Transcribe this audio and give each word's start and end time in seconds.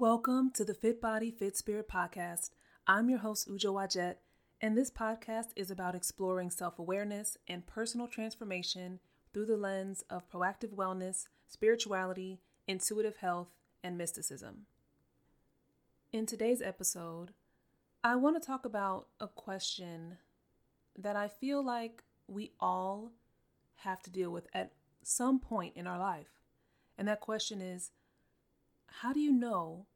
Welcome 0.00 0.50
to 0.52 0.64
the 0.64 0.72
Fit 0.72 0.98
Body, 0.98 1.30
Fit 1.30 1.58
Spirit 1.58 1.86
podcast. 1.86 2.52
I'm 2.86 3.10
your 3.10 3.18
host, 3.18 3.50
Ujo 3.50 3.74
Wajet, 3.74 4.14
and 4.58 4.74
this 4.74 4.90
podcast 4.90 5.48
is 5.56 5.70
about 5.70 5.94
exploring 5.94 6.48
self 6.48 6.78
awareness 6.78 7.36
and 7.46 7.66
personal 7.66 8.08
transformation 8.08 9.00
through 9.34 9.44
the 9.44 9.58
lens 9.58 10.02
of 10.08 10.26
proactive 10.30 10.74
wellness, 10.74 11.26
spirituality, 11.48 12.40
intuitive 12.66 13.16
health, 13.16 13.50
and 13.84 13.98
mysticism. 13.98 14.64
In 16.14 16.24
today's 16.24 16.62
episode, 16.62 17.34
I 18.02 18.16
want 18.16 18.40
to 18.40 18.46
talk 18.46 18.64
about 18.64 19.08
a 19.20 19.28
question 19.28 20.16
that 20.96 21.14
I 21.14 21.28
feel 21.28 21.62
like 21.62 22.04
we 22.26 22.52
all 22.58 23.12
have 23.84 24.00
to 24.04 24.10
deal 24.10 24.30
with 24.30 24.46
at 24.54 24.72
some 25.02 25.38
point 25.38 25.76
in 25.76 25.86
our 25.86 25.98
life. 25.98 26.40
And 26.96 27.06
that 27.06 27.20
question 27.20 27.60
is 27.60 27.90
how 28.90 29.12
do 29.12 29.20
you 29.20 29.32
know 29.32 29.86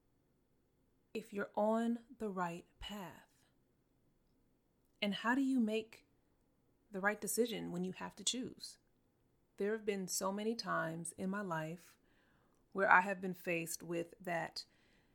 if 1.12 1.32
you're 1.32 1.50
on 1.56 1.98
the 2.18 2.28
right 2.28 2.64
path? 2.80 3.28
And 5.02 5.14
how 5.14 5.34
do 5.34 5.42
you 5.42 5.60
make 5.60 6.04
the 6.90 7.00
right 7.00 7.20
decision 7.20 7.72
when 7.72 7.84
you 7.84 7.92
have 7.92 8.16
to 8.16 8.24
choose? 8.24 8.78
There 9.58 9.72
have 9.72 9.84
been 9.84 10.08
so 10.08 10.32
many 10.32 10.54
times 10.54 11.12
in 11.18 11.28
my 11.28 11.42
life 11.42 11.92
where 12.72 12.90
I 12.90 13.02
have 13.02 13.20
been 13.20 13.34
faced 13.34 13.82
with 13.82 14.14
that 14.24 14.64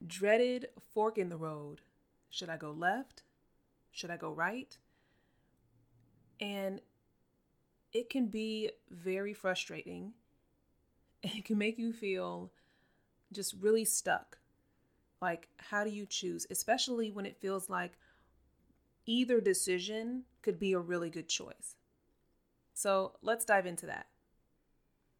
dreaded 0.05 0.67
fork 0.93 1.17
in 1.17 1.29
the 1.29 1.37
road. 1.37 1.81
Should 2.29 2.49
I 2.49 2.57
go 2.57 2.71
left? 2.71 3.23
Should 3.91 4.11
I 4.11 4.17
go 4.17 4.31
right? 4.31 4.77
And 6.39 6.81
it 7.91 8.09
can 8.09 8.27
be 8.27 8.71
very 8.89 9.33
frustrating. 9.33 10.13
It 11.21 11.43
can 11.43 11.57
make 11.57 11.77
you 11.77 11.91
feel 11.91 12.49
just 13.31 13.55
really 13.59 13.85
stuck. 13.85 14.37
Like, 15.21 15.49
how 15.57 15.83
do 15.83 15.89
you 15.89 16.05
choose? 16.05 16.47
Especially 16.49 17.11
when 17.11 17.25
it 17.25 17.41
feels 17.41 17.69
like 17.69 17.97
either 19.05 19.41
decision 19.41 20.23
could 20.41 20.59
be 20.59 20.73
a 20.73 20.79
really 20.79 21.09
good 21.09 21.27
choice. 21.27 21.75
So, 22.73 23.13
let's 23.21 23.45
dive 23.45 23.65
into 23.65 23.85
that. 23.87 24.07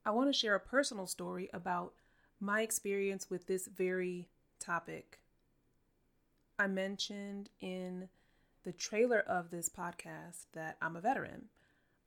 I 0.05 0.11
want 0.11 0.29
to 0.29 0.37
share 0.37 0.55
a 0.55 0.59
personal 0.59 1.05
story 1.05 1.49
about 1.53 1.93
my 2.39 2.61
experience 2.61 3.29
with 3.29 3.47
this 3.47 3.67
very 3.67 4.29
topic. 4.59 5.19
I 6.57 6.67
mentioned 6.67 7.49
in 7.59 8.09
the 8.63 8.71
trailer 8.71 9.19
of 9.19 9.49
this 9.49 9.69
podcast 9.69 10.45
that 10.53 10.77
I'm 10.81 10.95
a 10.95 11.01
veteran. 11.01 11.45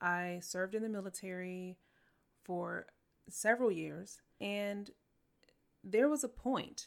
I 0.00 0.40
served 0.42 0.74
in 0.74 0.82
the 0.82 0.88
military 0.88 1.78
for 2.42 2.86
several 3.28 3.70
years, 3.70 4.20
and 4.40 4.90
there 5.84 6.08
was 6.08 6.24
a 6.24 6.28
point 6.28 6.86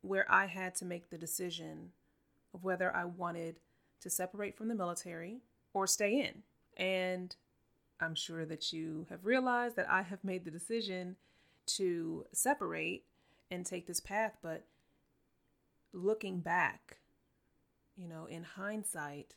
where 0.00 0.30
I 0.30 0.46
had 0.46 0.74
to 0.76 0.84
make 0.84 1.10
the 1.10 1.18
decision 1.18 1.90
of 2.54 2.64
whether 2.64 2.94
I 2.94 3.04
wanted 3.04 3.56
to 4.00 4.10
separate 4.10 4.56
from 4.56 4.68
the 4.68 4.74
military 4.74 5.40
or 5.74 5.86
stay 5.86 6.20
in. 6.20 6.42
And 6.76 7.34
I'm 8.00 8.14
sure 8.14 8.44
that 8.44 8.72
you 8.72 9.06
have 9.10 9.24
realized 9.24 9.76
that 9.76 9.90
I 9.90 10.02
have 10.02 10.22
made 10.22 10.44
the 10.44 10.50
decision 10.50 11.16
to 11.66 12.24
separate 12.32 13.04
and 13.50 13.64
take 13.64 13.86
this 13.86 14.00
path, 14.00 14.36
but 14.42 14.64
looking 15.92 16.40
back, 16.40 16.98
you 17.96 18.06
know, 18.06 18.26
in 18.26 18.44
hindsight, 18.44 19.34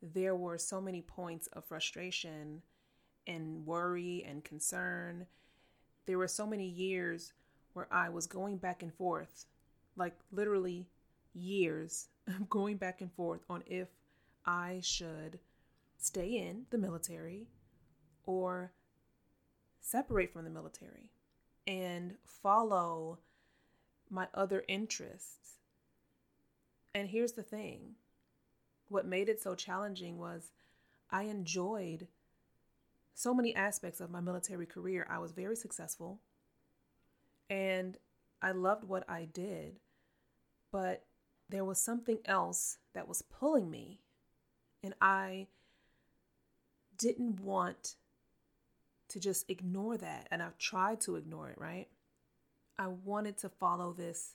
there 0.00 0.36
were 0.36 0.58
so 0.58 0.80
many 0.80 1.02
points 1.02 1.48
of 1.48 1.64
frustration 1.64 2.62
and 3.26 3.66
worry 3.66 4.24
and 4.26 4.44
concern. 4.44 5.26
There 6.06 6.18
were 6.18 6.28
so 6.28 6.46
many 6.46 6.68
years 6.68 7.32
where 7.76 7.86
I 7.90 8.08
was 8.08 8.26
going 8.26 8.56
back 8.56 8.82
and 8.82 8.92
forth, 8.94 9.44
like 9.96 10.14
literally 10.32 10.88
years 11.34 12.08
of 12.26 12.48
going 12.48 12.78
back 12.78 13.02
and 13.02 13.12
forth 13.12 13.42
on 13.50 13.62
if 13.66 13.88
I 14.46 14.80
should 14.82 15.38
stay 15.98 16.38
in 16.38 16.64
the 16.70 16.78
military 16.78 17.48
or 18.24 18.72
separate 19.82 20.32
from 20.32 20.44
the 20.44 20.50
military 20.50 21.10
and 21.66 22.14
follow 22.24 23.18
my 24.08 24.26
other 24.32 24.64
interests. 24.68 25.58
And 26.94 27.10
here's 27.10 27.32
the 27.32 27.42
thing 27.42 27.96
what 28.88 29.04
made 29.04 29.28
it 29.28 29.42
so 29.42 29.54
challenging 29.54 30.16
was 30.16 30.52
I 31.10 31.24
enjoyed 31.24 32.08
so 33.12 33.34
many 33.34 33.54
aspects 33.54 34.00
of 34.00 34.10
my 34.10 34.20
military 34.20 34.64
career. 34.64 35.06
I 35.10 35.18
was 35.18 35.32
very 35.32 35.56
successful 35.56 36.20
and 37.48 37.96
I 38.42 38.52
loved 38.52 38.84
what 38.84 39.08
I 39.08 39.24
did, 39.24 39.80
but 40.72 41.04
there 41.48 41.64
was 41.64 41.78
something 41.78 42.18
else 42.24 42.78
that 42.94 43.08
was 43.08 43.22
pulling 43.22 43.70
me, 43.70 44.00
and 44.82 44.94
I 45.00 45.46
didn't 46.98 47.40
want 47.40 47.94
to 49.08 49.20
just 49.20 49.48
ignore 49.48 49.96
that. 49.96 50.26
And 50.30 50.42
I've 50.42 50.58
tried 50.58 51.00
to 51.02 51.16
ignore 51.16 51.50
it, 51.50 51.58
right? 51.58 51.88
I 52.78 52.88
wanted 52.88 53.38
to 53.38 53.48
follow 53.48 53.92
this 53.92 54.34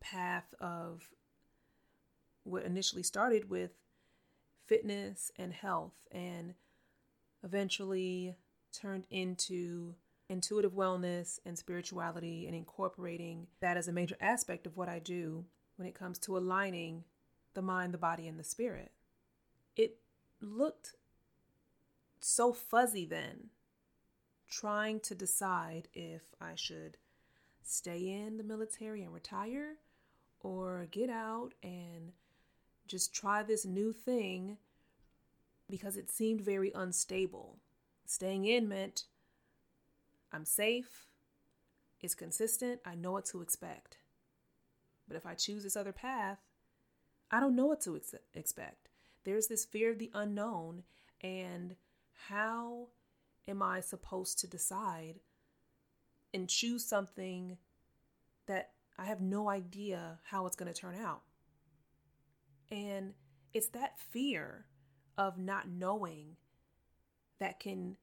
path 0.00 0.54
of 0.60 1.10
what 2.44 2.64
initially 2.64 3.02
started 3.02 3.50
with 3.50 3.72
fitness 4.66 5.30
and 5.36 5.52
health 5.52 5.94
and 6.10 6.54
eventually 7.42 8.36
turned 8.72 9.04
into 9.10 9.94
intuitive 10.30 10.72
wellness 10.72 11.40
and 11.44 11.58
spirituality 11.58 12.46
and 12.46 12.54
incorporating 12.54 13.48
that 13.60 13.76
as 13.76 13.88
a 13.88 13.92
major 13.92 14.16
aspect 14.20 14.64
of 14.64 14.76
what 14.76 14.88
I 14.88 15.00
do 15.00 15.44
when 15.74 15.88
it 15.88 15.94
comes 15.94 16.18
to 16.20 16.38
aligning 16.38 17.02
the 17.54 17.62
mind, 17.62 17.92
the 17.92 17.98
body, 17.98 18.28
and 18.28 18.38
the 18.38 18.44
spirit. 18.44 18.92
It 19.76 19.96
looked 20.40 20.94
so 22.20 22.52
fuzzy 22.52 23.04
then, 23.04 23.48
trying 24.48 25.00
to 25.00 25.16
decide 25.16 25.88
if 25.94 26.22
I 26.40 26.54
should 26.54 26.96
stay 27.62 28.08
in 28.08 28.36
the 28.36 28.44
military 28.44 29.02
and 29.02 29.12
retire 29.12 29.78
or 30.42 30.86
get 30.92 31.10
out 31.10 31.54
and 31.62 32.12
just 32.86 33.12
try 33.12 33.42
this 33.42 33.64
new 33.64 33.92
thing 33.92 34.58
because 35.68 35.96
it 35.96 36.08
seemed 36.08 36.40
very 36.40 36.70
unstable. 36.72 37.58
Staying 38.06 38.44
in 38.44 38.68
meant 38.68 39.04
I'm 40.32 40.44
safe, 40.44 41.06
it's 42.00 42.14
consistent, 42.14 42.80
I 42.84 42.94
know 42.94 43.12
what 43.12 43.26
to 43.26 43.42
expect. 43.42 43.98
But 45.06 45.16
if 45.16 45.26
I 45.26 45.34
choose 45.34 45.64
this 45.64 45.76
other 45.76 45.92
path, 45.92 46.38
I 47.30 47.40
don't 47.40 47.56
know 47.56 47.66
what 47.66 47.80
to 47.82 47.96
ex- 47.96 48.14
expect. 48.34 48.88
There's 49.24 49.48
this 49.48 49.64
fear 49.64 49.90
of 49.90 49.98
the 49.98 50.10
unknown, 50.14 50.84
and 51.20 51.76
how 52.28 52.88
am 53.48 53.62
I 53.62 53.80
supposed 53.80 54.38
to 54.40 54.46
decide 54.46 55.20
and 56.32 56.48
choose 56.48 56.84
something 56.86 57.58
that 58.46 58.70
I 58.98 59.06
have 59.06 59.20
no 59.20 59.48
idea 59.48 60.18
how 60.24 60.46
it's 60.46 60.56
going 60.56 60.72
to 60.72 60.78
turn 60.78 60.94
out? 60.94 61.22
And 62.70 63.14
it's 63.52 63.68
that 63.68 63.98
fear 63.98 64.66
of 65.18 65.38
not 65.38 65.68
knowing 65.68 66.36
that 67.40 67.58
can 67.58 67.96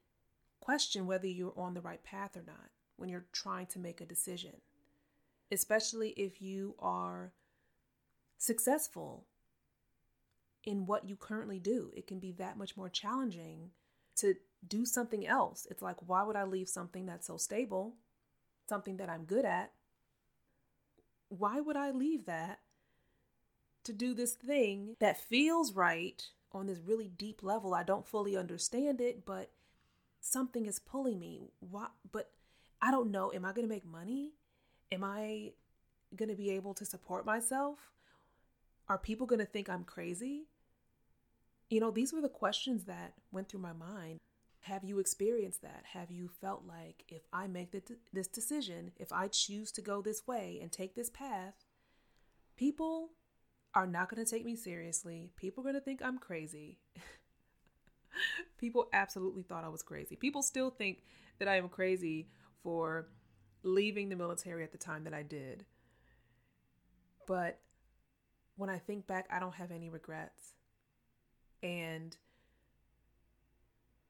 question 0.67 1.07
whether 1.07 1.27
you're 1.27 1.53
on 1.55 1.73
the 1.73 1.79
right 1.79 2.03
path 2.03 2.35
or 2.35 2.43
not 2.45 2.71
when 2.97 3.07
you're 3.07 3.23
trying 3.31 3.65
to 3.65 3.79
make 3.79 4.01
a 4.01 4.05
decision, 4.05 4.51
especially 5.49 6.09
if 6.17 6.41
you 6.41 6.75
are 6.77 7.31
successful 8.37 9.23
in 10.65 10.85
what 10.85 11.07
you 11.07 11.15
currently 11.15 11.57
do. 11.57 11.89
It 11.95 12.05
can 12.05 12.19
be 12.19 12.33
that 12.33 12.57
much 12.57 12.75
more 12.75 12.89
challenging 12.89 13.69
to 14.17 14.35
do 14.67 14.85
something 14.85 15.25
else. 15.25 15.67
It's 15.71 15.81
like, 15.81 15.95
why 16.05 16.23
would 16.23 16.35
I 16.35 16.43
leave 16.43 16.67
something 16.67 17.05
that's 17.05 17.27
so 17.27 17.37
stable, 17.37 17.93
something 18.67 18.97
that 18.97 19.09
I'm 19.09 19.23
good 19.23 19.45
at? 19.45 19.71
Why 21.29 21.61
would 21.61 21.77
I 21.77 21.91
leave 21.91 22.25
that 22.25 22.59
to 23.85 23.93
do 23.93 24.13
this 24.13 24.33
thing 24.33 24.97
that 24.99 25.15
feels 25.15 25.71
right 25.71 26.21
on 26.51 26.67
this 26.67 26.79
really 26.79 27.07
deep 27.07 27.41
level. 27.41 27.73
I 27.73 27.83
don't 27.83 28.05
fully 28.07 28.35
understand 28.35 28.99
it, 28.99 29.25
but 29.25 29.51
something 30.21 30.65
is 30.65 30.79
pulling 30.79 31.19
me. 31.19 31.51
Why? 31.59 31.87
but 32.11 32.31
I 32.81 32.91
don't 32.91 33.11
know, 33.11 33.31
am 33.33 33.45
I 33.45 33.53
going 33.53 33.67
to 33.67 33.73
make 33.73 33.85
money? 33.85 34.33
Am 34.91 35.03
I 35.03 35.53
going 36.15 36.29
to 36.29 36.35
be 36.35 36.51
able 36.51 36.73
to 36.75 36.85
support 36.85 37.25
myself? 37.25 37.79
Are 38.87 38.97
people 38.97 39.27
going 39.27 39.39
to 39.39 39.45
think 39.45 39.69
I'm 39.69 39.83
crazy? 39.83 40.45
You 41.69 41.79
know, 41.79 41.91
these 41.91 42.13
were 42.13 42.21
the 42.21 42.29
questions 42.29 42.85
that 42.85 43.13
went 43.31 43.49
through 43.49 43.59
my 43.59 43.73
mind. 43.73 44.19
Have 44.61 44.83
you 44.83 44.99
experienced 44.99 45.61
that? 45.61 45.83
Have 45.93 46.11
you 46.11 46.29
felt 46.29 46.63
like 46.67 47.03
if 47.09 47.23
I 47.33 47.47
make 47.47 47.75
this 48.13 48.27
decision, 48.27 48.91
if 48.97 49.11
I 49.11 49.27
choose 49.27 49.71
to 49.73 49.81
go 49.81 50.01
this 50.01 50.27
way 50.27 50.59
and 50.61 50.71
take 50.71 50.95
this 50.95 51.09
path, 51.09 51.55
people 52.55 53.09
are 53.73 53.87
not 53.87 54.09
going 54.09 54.23
to 54.23 54.29
take 54.29 54.45
me 54.45 54.55
seriously. 54.55 55.29
People 55.35 55.61
are 55.61 55.65
going 55.71 55.75
to 55.75 55.81
think 55.81 56.01
I'm 56.01 56.17
crazy. 56.17 56.79
People 58.57 58.87
absolutely 58.93 59.43
thought 59.43 59.63
I 59.63 59.69
was 59.69 59.81
crazy. 59.81 60.15
People 60.15 60.41
still 60.41 60.69
think 60.69 61.03
that 61.39 61.47
I 61.47 61.57
am 61.57 61.69
crazy 61.69 62.27
for 62.63 63.07
leaving 63.63 64.09
the 64.09 64.15
military 64.15 64.63
at 64.63 64.71
the 64.71 64.77
time 64.77 65.03
that 65.03 65.13
I 65.13 65.23
did. 65.23 65.65
But 67.27 67.59
when 68.55 68.69
I 68.69 68.79
think 68.79 69.07
back, 69.07 69.27
I 69.31 69.39
don't 69.39 69.55
have 69.55 69.71
any 69.71 69.89
regrets. 69.89 70.53
And 71.61 72.15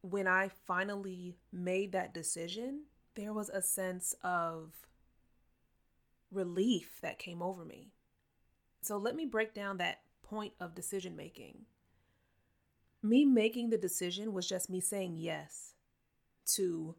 when 0.01 0.27
I 0.27 0.49
finally 0.65 1.37
made 1.51 1.91
that 1.91 2.13
decision, 2.13 2.83
there 3.15 3.33
was 3.33 3.49
a 3.49 3.61
sense 3.61 4.15
of 4.23 4.73
relief 6.31 6.99
that 7.01 7.19
came 7.19 7.41
over 7.41 7.65
me. 7.65 7.91
So 8.81 8.97
let 8.97 9.15
me 9.15 9.25
break 9.25 9.53
down 9.53 9.77
that 9.77 10.01
point 10.23 10.53
of 10.59 10.75
decision 10.75 11.15
making. 11.15 11.65
Me 13.03 13.25
making 13.25 13.69
the 13.69 13.77
decision 13.77 14.33
was 14.33 14.47
just 14.47 14.69
me 14.69 14.79
saying 14.79 15.15
yes 15.15 15.73
to 16.45 16.95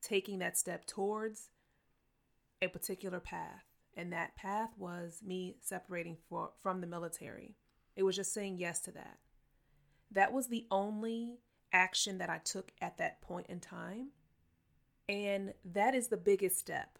taking 0.00 0.38
that 0.38 0.58
step 0.58 0.86
towards 0.86 1.50
a 2.60 2.68
particular 2.68 3.20
path. 3.20 3.64
And 3.94 4.12
that 4.12 4.36
path 4.36 4.70
was 4.78 5.20
me 5.24 5.56
separating 5.60 6.16
for, 6.28 6.52
from 6.62 6.80
the 6.80 6.86
military. 6.86 7.56
It 7.94 8.04
was 8.04 8.16
just 8.16 8.32
saying 8.32 8.56
yes 8.58 8.80
to 8.82 8.92
that. 8.92 9.18
That 10.10 10.32
was 10.32 10.48
the 10.48 10.66
only 10.70 11.38
action 11.72 12.18
that 12.18 12.30
I 12.30 12.38
took 12.38 12.72
at 12.80 12.98
that 12.98 13.20
point 13.20 13.46
in 13.48 13.60
time. 13.60 14.08
And 15.08 15.52
that 15.64 15.94
is 15.94 16.08
the 16.08 16.16
biggest 16.16 16.58
step. 16.58 16.98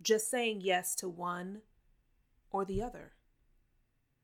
Just 0.00 0.30
saying 0.30 0.62
yes 0.62 0.94
to 0.96 1.08
one 1.08 1.62
or 2.50 2.64
the 2.64 2.82
other. 2.82 3.12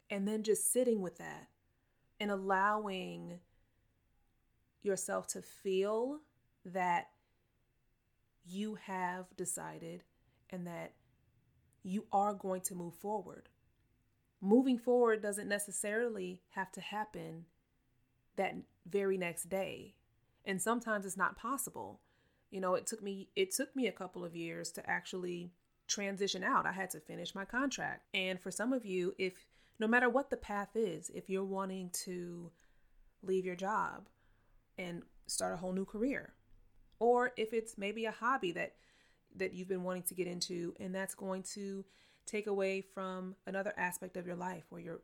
And 0.08 0.26
then 0.26 0.42
just 0.42 0.72
sitting 0.72 1.02
with 1.02 1.18
that 1.18 1.48
and 2.24 2.32
allowing 2.32 3.38
yourself 4.82 5.26
to 5.26 5.42
feel 5.42 6.20
that 6.64 7.08
you 8.46 8.76
have 8.76 9.26
decided 9.36 10.04
and 10.48 10.66
that 10.66 10.94
you 11.82 12.06
are 12.10 12.32
going 12.32 12.62
to 12.62 12.74
move 12.74 12.94
forward. 12.94 13.50
Moving 14.40 14.78
forward 14.78 15.20
doesn't 15.20 15.48
necessarily 15.48 16.40
have 16.54 16.72
to 16.72 16.80
happen 16.80 17.44
that 18.36 18.54
very 18.88 19.18
next 19.18 19.50
day. 19.50 19.92
And 20.46 20.62
sometimes 20.62 21.04
it's 21.04 21.18
not 21.18 21.36
possible. 21.36 22.00
You 22.50 22.62
know, 22.62 22.74
it 22.74 22.86
took 22.86 23.02
me 23.02 23.28
it 23.36 23.54
took 23.54 23.76
me 23.76 23.86
a 23.86 23.92
couple 23.92 24.24
of 24.24 24.34
years 24.34 24.72
to 24.72 24.90
actually 24.90 25.52
transition 25.88 26.42
out. 26.42 26.64
I 26.64 26.72
had 26.72 26.88
to 26.92 27.00
finish 27.00 27.34
my 27.34 27.44
contract. 27.44 28.06
And 28.14 28.40
for 28.40 28.50
some 28.50 28.72
of 28.72 28.86
you, 28.86 29.14
if 29.18 29.44
no 29.78 29.86
matter 29.86 30.08
what 30.08 30.30
the 30.30 30.36
path 30.36 30.70
is, 30.74 31.10
if 31.14 31.28
you're 31.28 31.44
wanting 31.44 31.90
to 32.04 32.50
leave 33.22 33.44
your 33.44 33.56
job 33.56 34.08
and 34.78 35.02
start 35.26 35.54
a 35.54 35.56
whole 35.56 35.72
new 35.72 35.84
career, 35.84 36.34
or 36.98 37.32
if 37.36 37.52
it's 37.52 37.76
maybe 37.76 38.04
a 38.04 38.12
hobby 38.12 38.52
that 38.52 38.74
that 39.36 39.52
you've 39.52 39.68
been 39.68 39.82
wanting 39.82 40.02
to 40.04 40.14
get 40.14 40.28
into 40.28 40.74
and 40.78 40.94
that's 40.94 41.14
going 41.14 41.42
to 41.42 41.84
take 42.24 42.46
away 42.46 42.80
from 42.80 43.34
another 43.46 43.72
aspect 43.76 44.16
of 44.16 44.26
your 44.26 44.36
life 44.36 44.64
where 44.70 44.80
you're 44.80 45.00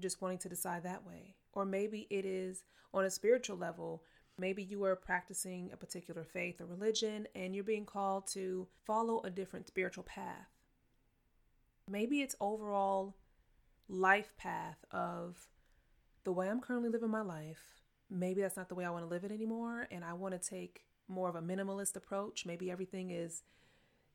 just 0.00 0.20
wanting 0.20 0.38
to 0.38 0.48
decide 0.48 0.82
that 0.82 1.06
way. 1.06 1.34
Or 1.52 1.64
maybe 1.64 2.06
it 2.10 2.24
is 2.24 2.64
on 2.92 3.04
a 3.04 3.10
spiritual 3.10 3.56
level. 3.56 4.02
Maybe 4.38 4.62
you 4.62 4.82
are 4.84 4.96
practicing 4.96 5.70
a 5.72 5.76
particular 5.76 6.24
faith 6.24 6.60
or 6.60 6.66
religion 6.66 7.28
and 7.34 7.54
you're 7.54 7.64
being 7.64 7.86
called 7.86 8.26
to 8.32 8.66
follow 8.84 9.20
a 9.22 9.30
different 9.30 9.68
spiritual 9.68 10.04
path. 10.04 10.48
Maybe 11.88 12.20
it's 12.20 12.36
overall 12.40 13.14
life 13.92 14.32
path 14.36 14.84
of 14.90 15.48
the 16.24 16.32
way 16.32 16.48
I'm 16.48 16.60
currently 16.60 16.88
living 16.88 17.10
my 17.10 17.22
life. 17.22 17.82
Maybe 18.10 18.40
that's 18.40 18.56
not 18.56 18.68
the 18.68 18.74
way 18.74 18.84
I 18.84 18.90
want 18.90 19.04
to 19.04 19.08
live 19.08 19.24
it 19.24 19.32
anymore 19.32 19.88
and 19.90 20.04
I 20.04 20.12
want 20.14 20.40
to 20.40 20.48
take 20.50 20.84
more 21.08 21.28
of 21.28 21.34
a 21.34 21.42
minimalist 21.42 21.96
approach. 21.96 22.46
Maybe 22.46 22.70
everything 22.70 23.10
is 23.10 23.42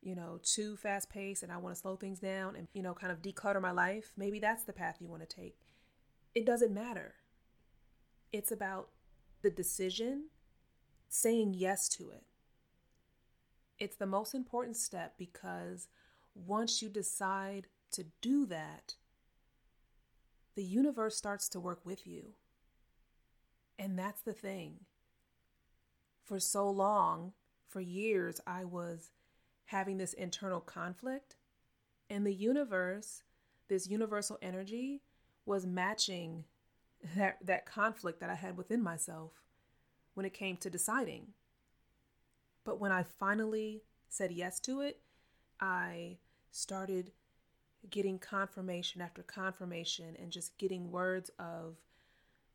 you 0.00 0.14
know, 0.14 0.40
too 0.42 0.76
fast 0.76 1.10
paced 1.10 1.42
and 1.42 1.52
I 1.52 1.56
want 1.56 1.74
to 1.74 1.80
slow 1.80 1.96
things 1.96 2.20
down 2.20 2.56
and, 2.56 2.68
you 2.72 2.82
know, 2.82 2.94
kind 2.94 3.12
of 3.12 3.22
declutter 3.22 3.60
my 3.60 3.72
life, 3.72 4.12
maybe 4.16 4.38
that's 4.38 4.64
the 4.64 4.72
path 4.72 4.98
you 5.00 5.08
want 5.08 5.28
to 5.28 5.36
take. 5.36 5.58
It 6.34 6.46
doesn't 6.46 6.72
matter. 6.72 7.14
It's 8.32 8.52
about 8.52 8.90
the 9.42 9.50
decision, 9.50 10.26
saying 11.08 11.54
yes 11.54 11.88
to 11.90 12.10
it. 12.10 12.24
It's 13.78 13.96
the 13.96 14.06
most 14.06 14.34
important 14.34 14.76
step 14.76 15.14
because 15.18 15.88
once 16.34 16.82
you 16.82 16.88
decide 16.88 17.66
to 17.92 18.04
do 18.20 18.46
that, 18.46 18.94
the 20.58 20.64
universe 20.64 21.16
starts 21.16 21.48
to 21.48 21.60
work 21.60 21.78
with 21.84 22.04
you. 22.04 22.32
And 23.78 23.96
that's 23.96 24.22
the 24.22 24.32
thing. 24.32 24.80
For 26.24 26.40
so 26.40 26.68
long, 26.68 27.32
for 27.68 27.80
years, 27.80 28.40
I 28.44 28.64
was 28.64 29.12
having 29.66 29.98
this 29.98 30.14
internal 30.14 30.58
conflict, 30.58 31.36
and 32.10 32.26
the 32.26 32.34
universe, 32.34 33.22
this 33.68 33.88
universal 33.88 34.36
energy, 34.42 35.02
was 35.46 35.64
matching 35.64 36.42
that, 37.14 37.36
that 37.40 37.64
conflict 37.64 38.18
that 38.18 38.28
I 38.28 38.34
had 38.34 38.56
within 38.56 38.82
myself 38.82 39.34
when 40.14 40.26
it 40.26 40.34
came 40.34 40.56
to 40.56 40.68
deciding. 40.68 41.28
But 42.64 42.80
when 42.80 42.90
I 42.90 43.04
finally 43.04 43.84
said 44.08 44.32
yes 44.32 44.58
to 44.62 44.80
it, 44.80 44.98
I 45.60 46.16
started 46.50 47.12
getting 47.90 48.18
confirmation 48.18 49.00
after 49.00 49.22
confirmation 49.22 50.16
and 50.20 50.30
just 50.30 50.56
getting 50.58 50.90
words 50.90 51.30
of 51.38 51.76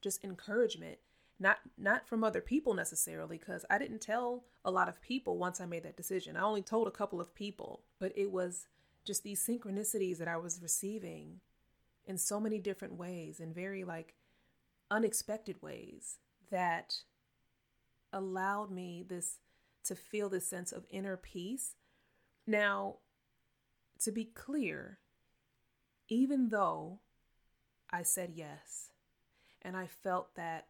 just 0.02 0.24
encouragement 0.24 0.98
not 1.40 1.58
not 1.78 2.08
from 2.08 2.24
other 2.24 2.42
people 2.42 2.74
necessarily 2.74 3.38
because 3.38 3.66
I 3.70 3.78
didn't 3.78 4.02
tell 4.02 4.44
a 4.64 4.72
lot 4.72 4.90
of 4.90 5.02
people 5.02 5.38
once 5.38 5.60
I 5.60 5.66
made 5.66 5.84
that 5.84 5.98
decision. 5.98 6.38
I 6.38 6.44
only 6.44 6.62
told 6.62 6.88
a 6.88 6.92
couple 6.92 7.20
of 7.20 7.36
people, 7.36 7.82
but 8.00 8.14
it 8.16 8.32
was 8.32 8.68
just 9.04 9.24
these 9.24 9.46
synchronicities 9.46 10.18
that 10.20 10.28
I 10.28 10.38
was 10.38 10.62
receiving 10.62 11.42
in 12.06 12.18
so 12.18 12.40
many 12.40 12.60
different 12.60 12.96
ways 12.96 13.40
in 13.40 13.54
very 13.54 13.84
like 13.84 14.16
unexpected 14.90 15.62
ways 15.62 16.18
that 16.52 16.96
allowed 18.12 18.72
me 18.72 19.04
this 19.08 19.40
to 19.86 19.96
feel 19.96 20.30
this 20.30 20.48
sense 20.48 20.72
of 20.72 20.86
inner 20.90 21.18
peace. 21.18 21.76
Now, 22.48 22.98
to 24.02 24.12
be 24.12 24.26
clear, 24.26 25.00
even 26.14 26.50
though 26.50 27.00
I 27.92 28.04
said 28.04 28.34
yes 28.36 28.92
and 29.62 29.76
I 29.76 29.88
felt 29.88 30.36
that 30.36 30.68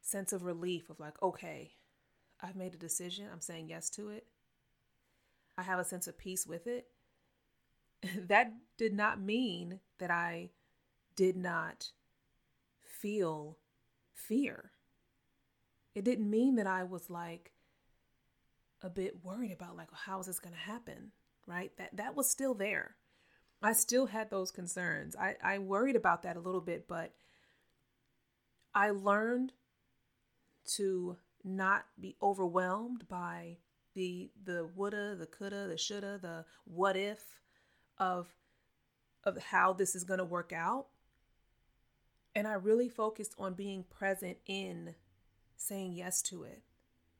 sense 0.00 0.32
of 0.32 0.44
relief 0.44 0.90
of 0.90 1.00
like, 1.00 1.20
okay, 1.22 1.72
I've 2.40 2.56
made 2.56 2.74
a 2.74 2.78
decision. 2.78 3.26
I'm 3.32 3.40
saying 3.40 3.68
yes 3.68 3.88
to 3.90 4.10
it. 4.10 4.26
I 5.56 5.62
have 5.62 5.78
a 5.78 5.84
sense 5.84 6.06
of 6.06 6.18
peace 6.18 6.46
with 6.46 6.66
it. 6.66 6.88
that 8.28 8.52
did 8.76 8.92
not 8.92 9.20
mean 9.20 9.80
that 9.98 10.10
I 10.10 10.50
did 11.16 11.36
not 11.36 11.92
feel 12.82 13.58
fear. 14.12 14.72
It 15.94 16.04
didn't 16.04 16.28
mean 16.28 16.56
that 16.56 16.66
I 16.66 16.84
was 16.84 17.08
like 17.08 17.52
a 18.82 18.90
bit 18.90 19.24
worried 19.24 19.52
about 19.52 19.76
like 19.76 19.88
how 19.92 20.20
is 20.20 20.26
this 20.26 20.40
going 20.40 20.54
to 20.54 20.58
happen, 20.58 21.12
right? 21.46 21.70
That 21.76 21.96
that 21.96 22.16
was 22.16 22.28
still 22.28 22.54
there. 22.54 22.96
I 23.62 23.72
still 23.72 24.06
had 24.06 24.30
those 24.30 24.50
concerns. 24.50 25.14
I 25.16 25.36
I 25.42 25.58
worried 25.58 25.96
about 25.96 26.22
that 26.22 26.36
a 26.36 26.40
little 26.40 26.60
bit, 26.60 26.88
but 26.88 27.12
I 28.74 28.90
learned 28.90 29.52
to 30.76 31.16
not 31.44 31.86
be 32.00 32.16
overwhelmed 32.22 33.08
by 33.08 33.58
the 33.94 34.30
the 34.44 34.68
woulda, 34.74 35.14
the 35.16 35.26
coulda, 35.26 35.68
the 35.68 35.76
shoulda, 35.76 36.18
the 36.20 36.44
what 36.64 36.96
if 36.96 37.40
of 37.98 38.28
of 39.24 39.38
how 39.38 39.72
this 39.72 39.94
is 39.94 40.04
going 40.04 40.18
to 40.18 40.24
work 40.24 40.52
out. 40.52 40.86
And 42.34 42.48
I 42.48 42.54
really 42.54 42.88
focused 42.88 43.34
on 43.38 43.54
being 43.54 43.84
present 43.84 44.38
in 44.46 44.94
saying 45.56 45.92
yes 45.92 46.22
to 46.22 46.42
it 46.42 46.62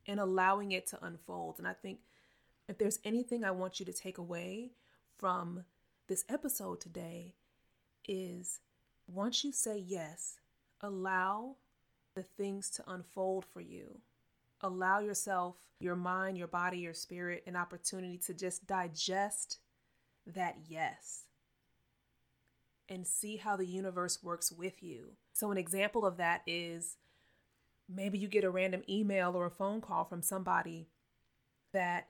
and 0.05 0.19
allowing 0.19 0.71
it 0.71 0.87
to 0.87 1.05
unfold. 1.05 1.55
And 1.59 1.67
I 1.67 1.73
think 1.73 1.99
if 2.67 2.77
there's 2.77 2.99
anything 3.05 3.43
I 3.43 3.51
want 3.51 3.79
you 3.79 3.85
to 3.85 3.93
take 3.93 4.17
away 4.17 4.71
from 5.17 5.63
this 6.13 6.25
episode 6.29 6.79
today 6.79 7.33
is 8.07 8.59
once 9.07 9.43
you 9.43 9.51
say 9.51 9.79
yes, 9.79 10.35
allow 10.79 11.55
the 12.13 12.21
things 12.21 12.69
to 12.69 12.83
unfold 12.87 13.43
for 13.51 13.61
you. 13.61 13.99
Allow 14.61 14.99
yourself, 14.99 15.55
your 15.79 15.95
mind, 15.95 16.37
your 16.37 16.45
body, 16.45 16.77
your 16.77 16.93
spirit, 16.93 17.41
an 17.47 17.55
opportunity 17.55 18.19
to 18.27 18.33
just 18.35 18.67
digest 18.67 19.57
that 20.27 20.57
yes 20.67 21.23
and 22.87 23.07
see 23.07 23.37
how 23.37 23.55
the 23.55 23.65
universe 23.65 24.21
works 24.21 24.51
with 24.51 24.83
you. 24.83 25.13
So, 25.33 25.49
an 25.49 25.57
example 25.57 26.05
of 26.05 26.17
that 26.17 26.43
is 26.45 26.97
maybe 27.89 28.19
you 28.19 28.27
get 28.27 28.43
a 28.43 28.51
random 28.51 28.83
email 28.87 29.35
or 29.35 29.47
a 29.47 29.49
phone 29.49 29.81
call 29.81 30.05
from 30.05 30.21
somebody 30.21 30.89
that 31.71 32.09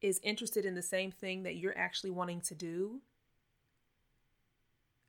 is 0.00 0.20
interested 0.22 0.64
in 0.64 0.76
the 0.76 0.80
same 0.80 1.10
thing 1.10 1.42
that 1.42 1.56
you're 1.56 1.76
actually 1.76 2.10
wanting 2.10 2.40
to 2.42 2.54
do. 2.54 3.00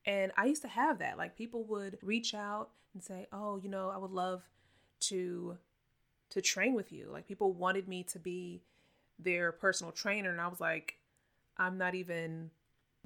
And 0.06 0.32
I 0.36 0.46
used 0.46 0.62
to 0.64 0.68
have 0.68 1.00
that. 1.00 1.18
Like 1.18 1.38
people 1.38 1.64
would 1.66 1.98
reach 2.02 2.34
out 2.34 2.70
and 2.94 3.04
say, 3.04 3.28
"Oh, 3.32 3.58
you 3.58 3.70
know, 3.70 3.90
I 3.90 3.98
would 3.98 4.12
love 4.12 4.44
to 5.02 5.58
to 6.32 6.42
train 6.42 6.74
with 6.74 6.92
you." 6.92 7.10
Like 7.12 7.28
people 7.28 7.54
wanted 7.54 7.88
me 7.88 8.04
to 8.04 8.20
be 8.20 8.64
their 9.20 9.52
personal 9.52 9.92
trainer 9.92 10.32
and 10.32 10.42
I 10.42 10.48
was 10.48 10.60
like, 10.60 10.98
"I'm 11.58 11.78
not 11.78 11.96
even 11.96 12.52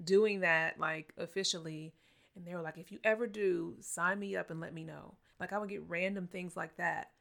doing 0.04 0.42
that 0.42 0.80
like 0.80 1.14
officially. 1.18 1.94
And 2.36 2.46
they 2.46 2.54
were 2.54 2.62
like, 2.62 2.78
if 2.78 2.92
you 2.92 3.00
ever 3.04 3.28
do, 3.28 3.76
sign 3.82 4.20
me 4.20 4.36
up 4.36 4.52
and 4.52 4.60
let 4.60 4.74
me 4.74 4.84
know. 4.84 5.16
Like 5.40 5.54
I 5.54 5.58
would 5.58 5.70
get 5.70 5.88
random 5.88 6.28
things 6.28 6.56
like 6.56 6.78
that. 6.78 7.12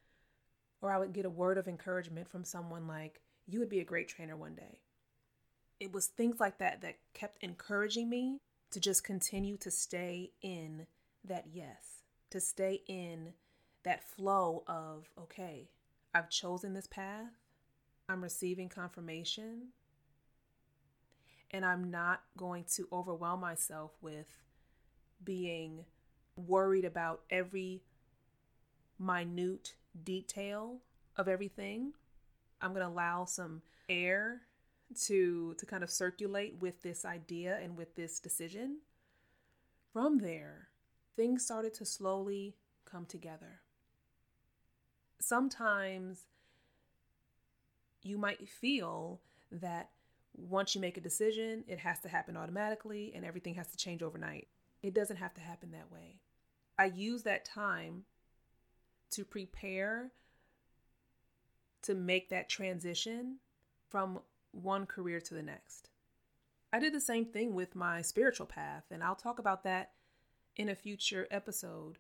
Or 0.83 0.93
I 0.93 0.99
would 0.99 1.13
get 1.13 1.25
a 1.25 1.31
word 1.31 1.59
of 1.59 1.69
encouragement 1.69 2.29
from 2.29 2.45
someone 2.45 2.87
like, 2.87 3.21
you 3.47 3.59
would 3.61 3.71
be 3.71 3.81
a 3.81 3.85
great 3.85 4.09
trainer 4.09 4.37
one 4.37 4.55
day. 4.55 4.81
It 5.81 5.93
was 5.93 6.07
things 6.07 6.39
like 6.39 6.59
that 6.59 6.83
that 6.83 6.97
kept 7.15 7.43
encouraging 7.43 8.09
me 8.09 8.41
to 8.77 8.81
just 8.81 9.03
continue 9.03 9.57
to 9.57 9.71
stay 9.71 10.33
in 10.43 10.87
that 11.25 11.47
yes, 11.51 12.03
to 12.29 12.39
stay 12.39 12.83
in 12.87 13.33
that 13.85 14.05
flow 14.05 14.65
of, 14.67 15.09
okay, 15.19 15.71
I've 16.13 16.29
chosen 16.29 16.75
this 16.75 16.87
path, 16.87 17.33
I'm 18.07 18.23
receiving 18.23 18.69
confirmation, 18.69 19.69
and 21.53 21.65
I'm 21.65 21.91
not 21.91 22.21
going 22.37 22.65
to 22.75 22.87
overwhelm 22.93 23.41
myself 23.41 23.93
with 24.03 24.27
being 25.25 25.87
worried 26.37 26.85
about 26.85 27.23
every 27.31 27.81
minute 28.99 29.75
detail 30.05 30.83
of 31.17 31.29
everything. 31.29 31.95
I'm 32.61 32.75
going 32.75 32.85
to 32.87 32.93
allow 32.93 33.25
some 33.25 33.63
air 33.89 34.43
to 34.95 35.55
to 35.55 35.67
kind 35.67 35.83
of 35.83 35.91
circulate 35.91 36.57
with 36.61 36.83
this 36.83 37.05
idea 37.05 37.59
and 37.63 37.77
with 37.77 37.95
this 37.95 38.19
decision. 38.21 38.79
From 39.93 40.19
there, 40.19 40.69
things 41.17 41.45
started 41.45 41.75
to 41.75 41.85
slowly 41.85 42.57
come 42.85 43.07
together. 43.07 43.61
Sometimes 45.21 46.27
you 48.03 48.19
might 48.19 48.49
feel 48.49 49.21
that 49.51 49.91
once 50.37 50.75
you 50.75 50.81
make 50.81 50.97
a 50.97 51.01
decision, 51.01 51.65
it 51.67 51.79
has 51.79 51.99
to 52.01 52.09
happen 52.09 52.37
automatically 52.37 53.13
and 53.15 53.25
everything 53.25 53.55
has 53.55 53.69
to 53.69 53.77
change 53.77 54.03
overnight. 54.03 54.49
It 54.83 54.95
doesn't 54.95 55.17
have 55.17 55.35
to 55.35 55.41
happen 55.41 55.73
that 55.73 55.91
way. 55.91 56.21
I 56.79 56.87
use 56.87 57.23
that 57.23 57.45
time 57.45 58.05
to 59.11 59.25
prepare 59.25 60.13
to 61.83 61.95
make 61.95 62.29
that 62.31 62.49
transition 62.49 63.39
from 63.89 64.21
one 64.57 64.87
career 64.87 65.21
to 65.21 65.35
the 65.35 65.43
next. 65.43 65.91
I 66.73 66.79
did 66.79 66.93
the 66.93 67.01
same 67.01 67.25
thing 67.25 67.55
with 67.55 67.75
my 67.75 68.03
spiritual 68.03 68.47
path, 68.47 68.85
and 68.91 69.03
I'll 69.03 69.15
talk 69.15 69.39
about 69.39 69.65
that 69.65 69.93
in 70.57 70.69
a 70.69 70.75
future 70.75 71.27
episode. 71.31 71.99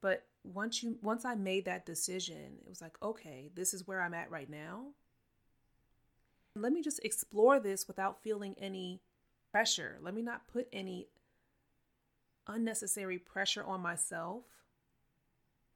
But 0.00 0.26
once 0.44 0.82
you 0.82 0.98
once 1.02 1.24
I 1.24 1.34
made 1.34 1.64
that 1.64 1.86
decision, 1.86 2.58
it 2.64 2.68
was 2.68 2.80
like, 2.80 2.96
okay, 3.02 3.50
this 3.54 3.74
is 3.74 3.86
where 3.86 4.00
I'm 4.00 4.14
at 4.14 4.30
right 4.30 4.48
now. 4.48 4.88
Let 6.54 6.72
me 6.72 6.82
just 6.82 7.04
explore 7.04 7.60
this 7.60 7.86
without 7.86 8.22
feeling 8.22 8.54
any 8.58 9.00
pressure. 9.50 9.98
Let 10.00 10.14
me 10.14 10.22
not 10.22 10.46
put 10.48 10.68
any 10.72 11.08
unnecessary 12.46 13.18
pressure 13.18 13.64
on 13.64 13.80
myself 13.80 14.44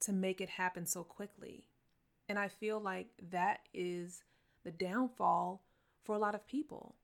to 0.00 0.12
make 0.12 0.40
it 0.40 0.48
happen 0.48 0.86
so 0.86 1.02
quickly. 1.02 1.64
And 2.28 2.38
I 2.38 2.48
feel 2.48 2.80
like 2.80 3.08
that 3.30 3.60
is 3.74 4.22
the 4.64 4.70
downfall 4.70 5.62
for 6.04 6.14
a 6.14 6.18
lot 6.18 6.34
of 6.34 6.46
people. 6.46 6.96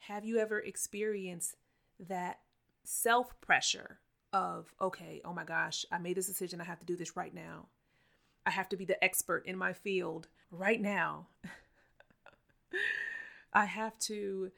Have 0.00 0.24
you 0.24 0.38
ever 0.38 0.58
experienced 0.58 1.56
that 2.00 2.40
self 2.84 3.38
pressure 3.40 4.00
of, 4.32 4.72
okay, 4.80 5.20
oh 5.24 5.32
my 5.32 5.44
gosh, 5.44 5.84
I 5.90 5.98
made 5.98 6.16
this 6.16 6.26
decision. 6.26 6.60
I 6.60 6.64
have 6.64 6.80
to 6.80 6.86
do 6.86 6.96
this 6.96 7.16
right 7.16 7.34
now. 7.34 7.66
I 8.46 8.50
have 8.50 8.68
to 8.70 8.76
be 8.76 8.84
the 8.84 9.02
expert 9.02 9.44
in 9.46 9.56
my 9.56 9.72
field 9.72 10.28
right 10.50 10.80
now. 10.80 11.28
I 13.52 13.64
have 13.64 13.98
to, 14.00 14.50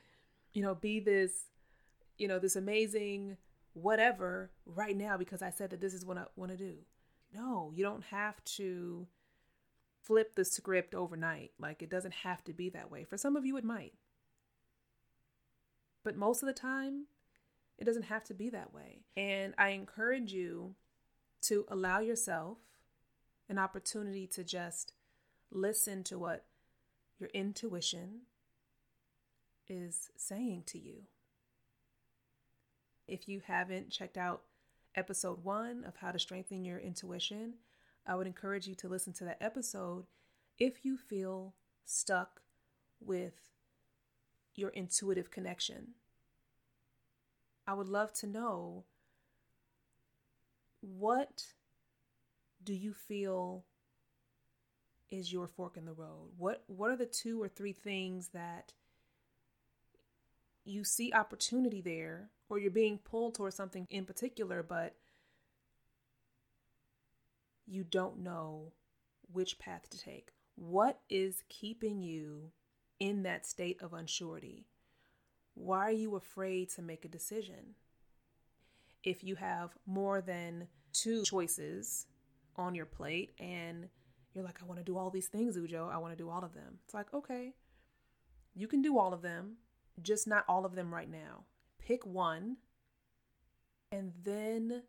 you 0.52 0.62
know, 0.62 0.74
be 0.74 1.00
this, 1.00 1.44
you 2.18 2.28
know, 2.28 2.38
this 2.38 2.56
amazing 2.56 3.36
whatever 3.72 4.50
right 4.66 4.96
now 4.96 5.16
because 5.16 5.42
I 5.42 5.50
said 5.50 5.70
that 5.70 5.80
this 5.80 5.94
is 5.94 6.04
what 6.04 6.18
I 6.18 6.24
want 6.36 6.52
to 6.52 6.56
do. 6.56 6.74
No, 7.32 7.72
you 7.74 7.84
don't 7.84 8.04
have 8.04 8.42
to 8.56 9.06
flip 10.02 10.34
the 10.34 10.44
script 10.44 10.94
overnight. 10.94 11.52
Like 11.58 11.82
it 11.82 11.90
doesn't 11.90 12.14
have 12.14 12.44
to 12.44 12.52
be 12.52 12.68
that 12.70 12.90
way. 12.90 13.04
For 13.04 13.16
some 13.16 13.36
of 13.36 13.44
you, 13.44 13.56
it 13.56 13.64
might. 13.64 13.94
But 16.02 16.16
most 16.16 16.42
of 16.42 16.46
the 16.46 16.52
time, 16.52 17.06
it 17.78 17.84
doesn't 17.84 18.04
have 18.04 18.24
to 18.24 18.34
be 18.34 18.50
that 18.50 18.72
way. 18.72 19.00
And 19.16 19.54
I 19.58 19.70
encourage 19.70 20.32
you 20.32 20.74
to 21.42 21.64
allow 21.68 22.00
yourself 22.00 22.58
an 23.48 23.58
opportunity 23.58 24.26
to 24.28 24.44
just 24.44 24.92
listen 25.50 26.04
to 26.04 26.18
what 26.18 26.44
your 27.18 27.30
intuition 27.34 28.20
is 29.68 30.10
saying 30.16 30.64
to 30.66 30.78
you. 30.78 31.02
If 33.08 33.28
you 33.28 33.40
haven't 33.46 33.90
checked 33.90 34.16
out 34.16 34.42
episode 34.94 35.44
one 35.44 35.84
of 35.84 35.96
How 35.96 36.12
to 36.12 36.18
Strengthen 36.18 36.64
Your 36.64 36.78
Intuition, 36.78 37.54
I 38.10 38.16
would 38.16 38.26
encourage 38.26 38.66
you 38.66 38.74
to 38.74 38.88
listen 38.88 39.12
to 39.14 39.24
that 39.26 39.38
episode 39.40 40.04
if 40.58 40.84
you 40.84 40.96
feel 40.96 41.54
stuck 41.84 42.40
with 42.98 43.34
your 44.56 44.70
intuitive 44.70 45.30
connection. 45.30 45.92
I 47.68 47.74
would 47.74 47.86
love 47.86 48.12
to 48.14 48.26
know 48.26 48.82
what 50.80 51.44
do 52.64 52.74
you 52.74 52.92
feel 52.92 53.64
is 55.12 55.32
your 55.32 55.46
fork 55.46 55.76
in 55.76 55.84
the 55.84 55.92
road? 55.92 56.30
What 56.36 56.64
what 56.66 56.90
are 56.90 56.96
the 56.96 57.06
two 57.06 57.40
or 57.40 57.46
three 57.46 57.72
things 57.72 58.30
that 58.34 58.72
you 60.64 60.82
see 60.82 61.12
opportunity 61.12 61.80
there 61.80 62.30
or 62.48 62.58
you're 62.58 62.72
being 62.72 62.98
pulled 62.98 63.36
towards 63.36 63.54
something 63.54 63.86
in 63.88 64.04
particular 64.04 64.64
but 64.64 64.96
you 67.70 67.84
don't 67.84 68.18
know 68.18 68.72
which 69.32 69.58
path 69.58 69.88
to 69.90 69.98
take? 69.98 70.32
What 70.56 71.00
is 71.08 71.44
keeping 71.48 72.02
you 72.02 72.50
in 72.98 73.22
that 73.22 73.46
state 73.46 73.80
of 73.80 73.92
unsurety? 73.92 74.64
Why 75.54 75.78
are 75.86 75.92
you 75.92 76.16
afraid 76.16 76.70
to 76.70 76.82
make 76.82 77.04
a 77.04 77.08
decision? 77.08 77.76
If 79.04 79.22
you 79.22 79.36
have 79.36 79.70
more 79.86 80.20
than 80.20 80.66
two 80.92 81.22
choices 81.22 82.06
on 82.56 82.74
your 82.74 82.86
plate 82.86 83.30
and 83.38 83.88
you're 84.34 84.44
like, 84.44 84.58
I 84.60 84.66
want 84.66 84.78
to 84.78 84.84
do 84.84 84.98
all 84.98 85.10
these 85.10 85.28
things, 85.28 85.56
Ujo. 85.56 85.92
I 85.92 85.98
want 85.98 86.12
to 86.12 86.22
do 86.22 86.28
all 86.28 86.44
of 86.44 86.54
them. 86.54 86.78
It's 86.84 86.94
like, 86.94 87.12
okay, 87.14 87.54
you 88.54 88.66
can 88.66 88.82
do 88.82 88.98
all 88.98 89.14
of 89.14 89.22
them, 89.22 89.56
just 90.02 90.26
not 90.26 90.44
all 90.48 90.64
of 90.64 90.74
them 90.74 90.92
right 90.92 91.10
now. 91.10 91.44
Pick 91.78 92.04
one. 92.04 92.56
And 93.92 94.12
then 94.22 94.82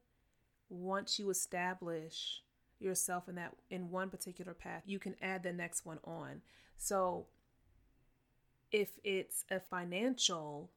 once 0.69 1.17
you 1.17 1.29
establish 1.29 2.43
yourself 2.81 3.29
in 3.29 3.35
that 3.35 3.53
in 3.69 3.91
one 3.91 4.09
particular 4.09 4.53
path, 4.53 4.83
you 4.85 4.99
can 4.99 5.15
add 5.21 5.43
the 5.43 5.53
next 5.53 5.85
one 5.85 5.99
on. 6.03 6.41
So 6.77 7.27
if 8.71 8.99
it's 9.03 9.45
a 9.51 9.59
financial 9.59 10.71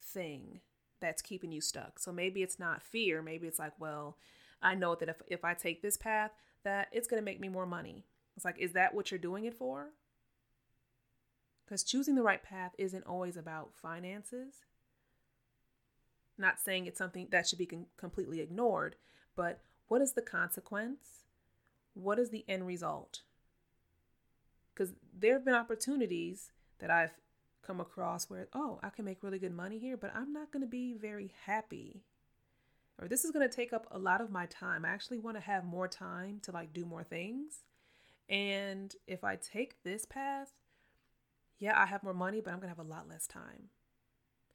thing 0.00 0.60
that's 1.00 1.22
keeping 1.22 1.52
you 1.52 1.60
stuck. 1.60 1.98
So 1.98 2.12
maybe 2.12 2.42
it's 2.42 2.58
not 2.58 2.82
fear, 2.82 3.20
maybe 3.20 3.46
it's 3.46 3.58
like, 3.58 3.72
well, 3.78 4.16
I 4.62 4.74
know 4.74 4.94
that 4.94 5.08
if 5.08 5.22
if 5.28 5.44
I 5.44 5.54
take 5.54 5.82
this 5.82 5.96
path, 5.96 6.30
that 6.62 6.88
it's 6.92 7.08
going 7.08 7.20
to 7.20 7.24
make 7.24 7.40
me 7.40 7.48
more 7.48 7.66
money. 7.66 8.04
It's 8.36 8.44
like, 8.44 8.58
is 8.58 8.72
that 8.72 8.94
what 8.94 9.10
you're 9.10 9.18
doing 9.18 9.44
it 9.44 9.54
for? 9.54 9.90
Because 11.64 11.84
choosing 11.84 12.14
the 12.14 12.22
right 12.22 12.42
path 12.42 12.72
isn't 12.78 13.06
always 13.06 13.36
about 13.36 13.74
finances. 13.74 14.64
Not 16.36 16.58
saying 16.58 16.86
it's 16.86 16.98
something 16.98 17.28
that 17.30 17.46
should 17.46 17.58
be 17.58 17.70
completely 17.96 18.40
ignored, 18.40 18.96
but 19.36 19.60
what 19.88 20.00
is 20.00 20.12
the 20.12 20.22
consequence? 20.22 21.24
What 21.94 22.18
is 22.18 22.30
the 22.30 22.44
end 22.48 22.66
result? 22.66 23.22
Because 24.74 24.94
there 25.16 25.34
have 25.34 25.44
been 25.44 25.54
opportunities 25.54 26.50
that 26.80 26.90
I've 26.90 27.14
come 27.64 27.80
across 27.80 28.28
where, 28.28 28.48
oh, 28.52 28.80
I 28.82 28.90
can 28.90 29.04
make 29.04 29.22
really 29.22 29.38
good 29.38 29.54
money 29.54 29.78
here, 29.78 29.96
but 29.96 30.14
I'm 30.14 30.32
not 30.32 30.50
going 30.52 30.62
to 30.62 30.68
be 30.68 30.94
very 30.94 31.32
happy 31.46 32.02
or 33.00 33.08
this 33.08 33.24
is 33.24 33.30
going 33.30 33.48
to 33.48 33.54
take 33.54 33.72
up 33.72 33.86
a 33.90 33.98
lot 33.98 34.20
of 34.20 34.30
my 34.30 34.46
time. 34.46 34.84
I 34.84 34.90
actually 34.90 35.18
want 35.18 35.36
to 35.36 35.42
have 35.42 35.64
more 35.64 35.88
time 35.88 36.40
to 36.44 36.52
like 36.52 36.72
do 36.72 36.84
more 36.84 37.02
things. 37.02 37.64
And 38.28 38.94
if 39.06 39.24
I 39.24 39.36
take 39.36 39.82
this 39.82 40.04
path, 40.04 40.52
yeah, 41.58 41.78
I 41.78 41.86
have 41.86 42.02
more 42.02 42.14
money, 42.14 42.40
but 42.40 42.52
I'm 42.52 42.58
going 42.58 42.72
to 42.72 42.76
have 42.76 42.84
a 42.84 42.88
lot 42.88 43.08
less 43.08 43.26
time. 43.26 43.70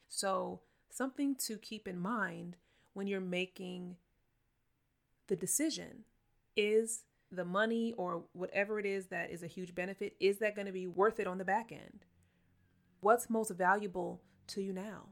So, 0.08 0.62
something 0.90 1.36
to 1.46 1.58
keep 1.58 1.88
in 1.88 2.00
mind 2.00 2.58
when 2.94 3.08
you're 3.08 3.22
making 3.22 3.98
the 5.30 5.36
decision 5.36 6.04
is 6.58 7.04
the 7.32 7.46
money 7.46 7.94
or 7.98 8.24
whatever 8.34 8.80
it 8.80 8.86
is 8.86 9.08
that 9.08 9.32
is 9.32 9.44
a 9.44 9.48
huge 9.48 9.74
benefit, 9.74 10.16
is 10.20 10.40
that 10.40 10.56
going 10.56 10.66
to 10.66 10.74
be 10.74 10.88
worth 10.88 11.20
it 11.20 11.28
on 11.28 11.38
the 11.38 11.46
back 11.46 11.72
end? 11.72 12.06
What's 13.00 13.30
most 13.30 13.52
valuable 13.52 14.22
to 14.48 14.62
you 14.62 14.74
now? 14.74 15.10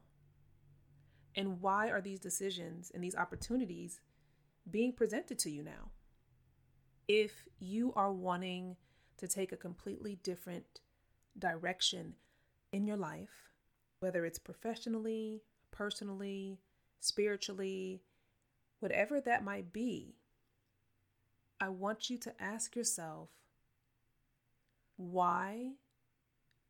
And 1.35 1.61
why 1.61 1.89
are 1.89 2.01
these 2.01 2.19
decisions 2.19 2.91
and 2.93 3.03
these 3.03 3.15
opportunities 3.15 4.01
being 4.69 4.91
presented 4.91 5.37
to 5.39 5.51
you 5.51 5.63
now? 5.63 5.91
If 7.07 7.45
you 7.59 7.93
are 7.95 8.11
wanting 8.11 8.75
to 9.17 9.27
take 9.27 9.51
a 9.51 9.57
completely 9.57 10.17
different 10.23 10.81
direction 11.37 12.15
in 12.73 12.87
your 12.87 12.97
life, 12.97 13.51
whether 13.99 14.25
it's 14.25 14.39
professionally, 14.39 15.43
personally, 15.71 16.59
spiritually, 16.99 18.01
whatever 18.79 19.19
that 19.21 19.43
might 19.43 19.73
be, 19.73 20.15
I 21.59 21.69
want 21.69 22.09
you 22.09 22.17
to 22.19 22.33
ask 22.41 22.75
yourself 22.75 23.29
why 24.95 25.73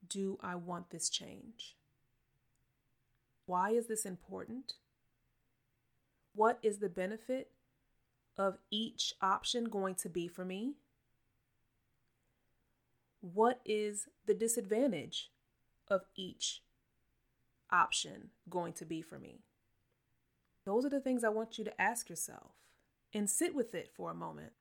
do 0.07 0.37
I 0.41 0.55
want 0.55 0.89
this 0.89 1.09
change? 1.09 1.75
Why 3.45 3.71
is 3.71 3.87
this 3.87 4.05
important? 4.05 4.73
What 6.35 6.59
is 6.61 6.77
the 6.77 6.89
benefit 6.89 7.51
of 8.37 8.57
each 8.69 9.13
option 9.21 9.65
going 9.65 9.95
to 9.95 10.09
be 10.09 10.27
for 10.27 10.45
me? 10.45 10.73
What 13.21 13.61
is 13.65 14.07
the 14.25 14.33
disadvantage 14.33 15.31
of 15.89 16.01
each 16.15 16.61
option 17.71 18.29
going 18.49 18.73
to 18.73 18.85
be 18.85 19.01
for 19.01 19.17
me? 19.17 19.39
Those 20.67 20.83
are 20.83 20.89
the 20.89 20.99
things 20.99 21.23
I 21.23 21.29
want 21.29 21.57
you 21.57 21.63
to 21.63 21.81
ask 21.81 22.09
yourself 22.09 22.51
and 23.13 23.29
sit 23.29 23.55
with 23.55 23.73
it 23.73 23.89
for 23.95 24.11
a 24.11 24.13
moment. 24.13 24.51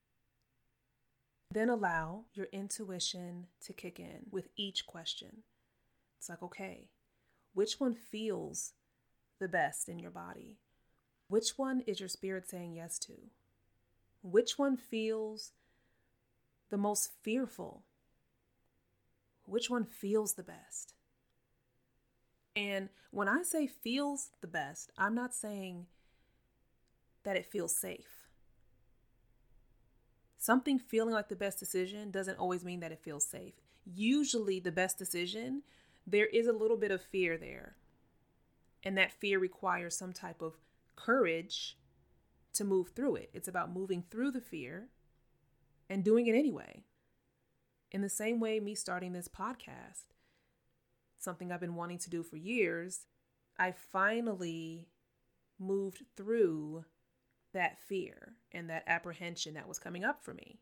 Then 1.50 1.68
allow 1.68 2.26
your 2.32 2.46
intuition 2.52 3.48
to 3.64 3.72
kick 3.72 3.98
in 3.98 4.26
with 4.30 4.46
each 4.56 4.86
question. 4.86 5.42
It's 6.16 6.28
like, 6.28 6.44
okay, 6.44 6.90
which 7.54 7.80
one 7.80 7.92
feels 7.92 8.74
the 9.40 9.48
best 9.48 9.88
in 9.88 9.98
your 9.98 10.12
body? 10.12 10.58
Which 11.26 11.58
one 11.58 11.80
is 11.88 11.98
your 11.98 12.08
spirit 12.08 12.48
saying 12.48 12.76
yes 12.76 13.00
to? 13.00 13.14
Which 14.22 14.56
one 14.56 14.76
feels 14.76 15.54
the 16.70 16.78
most 16.78 17.10
fearful? 17.20 17.82
Which 19.44 19.68
one 19.68 19.84
feels 19.84 20.34
the 20.34 20.44
best? 20.44 20.94
And 22.54 22.90
when 23.10 23.26
I 23.26 23.42
say 23.42 23.66
feels 23.66 24.30
the 24.40 24.46
best, 24.46 24.92
I'm 24.96 25.16
not 25.16 25.34
saying 25.34 25.86
that 27.26 27.36
it 27.36 27.44
feels 27.44 27.74
safe. 27.74 28.28
Something 30.38 30.78
feeling 30.78 31.12
like 31.12 31.28
the 31.28 31.34
best 31.34 31.58
decision 31.58 32.12
doesn't 32.12 32.38
always 32.38 32.64
mean 32.64 32.78
that 32.80 32.92
it 32.92 33.02
feels 33.02 33.26
safe. 33.26 33.54
Usually, 33.84 34.60
the 34.60 34.70
best 34.70 34.96
decision, 34.96 35.64
there 36.06 36.26
is 36.26 36.46
a 36.46 36.52
little 36.52 36.76
bit 36.76 36.92
of 36.92 37.02
fear 37.02 37.36
there. 37.36 37.74
And 38.84 38.96
that 38.96 39.12
fear 39.12 39.40
requires 39.40 39.98
some 39.98 40.12
type 40.12 40.40
of 40.40 40.54
courage 40.94 41.76
to 42.52 42.62
move 42.62 42.90
through 42.90 43.16
it. 43.16 43.30
It's 43.34 43.48
about 43.48 43.74
moving 43.74 44.04
through 44.08 44.30
the 44.30 44.40
fear 44.40 44.86
and 45.90 46.04
doing 46.04 46.28
it 46.28 46.36
anyway. 46.36 46.84
In 47.90 48.02
the 48.02 48.08
same 48.08 48.38
way, 48.38 48.60
me 48.60 48.76
starting 48.76 49.14
this 49.14 49.26
podcast, 49.26 50.14
something 51.18 51.50
I've 51.50 51.58
been 51.58 51.74
wanting 51.74 51.98
to 51.98 52.10
do 52.10 52.22
for 52.22 52.36
years, 52.36 53.06
I 53.58 53.72
finally 53.72 54.86
moved 55.58 56.04
through 56.16 56.84
that 57.56 57.78
fear 57.78 58.34
and 58.52 58.68
that 58.68 58.84
apprehension 58.86 59.54
that 59.54 59.66
was 59.66 59.78
coming 59.78 60.04
up 60.04 60.22
for 60.22 60.34
me. 60.34 60.60